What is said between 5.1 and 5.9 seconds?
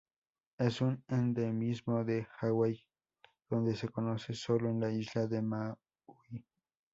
de Maui.